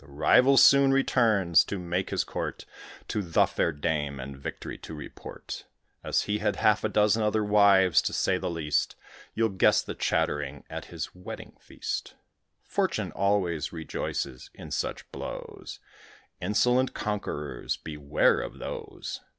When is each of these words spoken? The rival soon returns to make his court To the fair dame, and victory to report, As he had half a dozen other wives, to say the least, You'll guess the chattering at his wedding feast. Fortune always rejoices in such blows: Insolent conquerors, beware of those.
The 0.00 0.06
rival 0.06 0.58
soon 0.58 0.92
returns 0.92 1.64
to 1.64 1.78
make 1.78 2.10
his 2.10 2.24
court 2.24 2.66
To 3.08 3.22
the 3.22 3.46
fair 3.46 3.72
dame, 3.72 4.20
and 4.20 4.36
victory 4.36 4.76
to 4.76 4.92
report, 4.94 5.64
As 6.04 6.24
he 6.24 6.40
had 6.40 6.56
half 6.56 6.84
a 6.84 6.90
dozen 6.90 7.22
other 7.22 7.42
wives, 7.42 8.02
to 8.02 8.12
say 8.12 8.36
the 8.36 8.50
least, 8.50 8.96
You'll 9.32 9.48
guess 9.48 9.80
the 9.80 9.94
chattering 9.94 10.64
at 10.68 10.84
his 10.92 11.14
wedding 11.14 11.56
feast. 11.58 12.12
Fortune 12.62 13.12
always 13.12 13.72
rejoices 13.72 14.50
in 14.52 14.70
such 14.70 15.10
blows: 15.10 15.80
Insolent 16.38 16.92
conquerors, 16.92 17.78
beware 17.78 18.40
of 18.40 18.58
those. 18.58 19.22